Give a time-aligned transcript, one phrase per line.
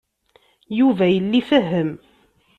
[0.77, 1.91] Yuba yella ifehhem.